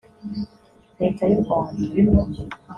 [0.99, 1.81] Leta y’u Rwanda